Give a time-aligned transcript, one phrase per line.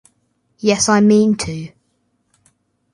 [0.57, 1.69] Yes, I mean to.